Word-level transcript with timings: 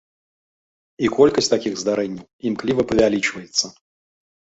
І 1.07 1.09
колькасць 1.17 1.49
такіх 1.55 1.73
здарэнняў 1.81 2.47
імкліва 2.51 2.87
павялічваецца. 2.93 3.65